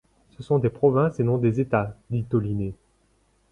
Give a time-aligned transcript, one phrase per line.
[0.35, 2.73] Ce sont des provinces et non des États, dit Toliné.